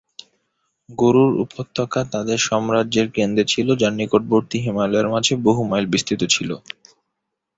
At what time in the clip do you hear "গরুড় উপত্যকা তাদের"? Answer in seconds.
0.89-2.37